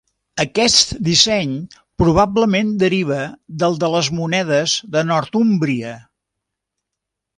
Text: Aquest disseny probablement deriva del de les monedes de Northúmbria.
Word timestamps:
Aquest 0.43 0.93
disseny 1.07 1.51
probablement 2.03 2.71
deriva 2.85 3.19
del 3.65 3.77
de 3.85 3.91
les 3.97 4.09
monedes 4.21 4.77
de 4.97 5.05
Northúmbria. 5.11 5.97